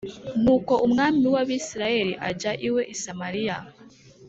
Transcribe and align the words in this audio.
Nuko 0.43 0.73
umwami 0.85 1.21
w’Abisirayeli 1.33 2.13
ajya 2.29 2.51
iwe 2.67 2.81
i 2.93 2.95
Samariya 3.03 3.57